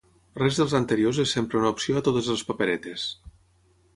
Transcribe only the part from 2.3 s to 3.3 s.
les paperetes.